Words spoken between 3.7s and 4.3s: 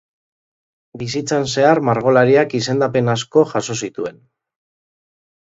zituen.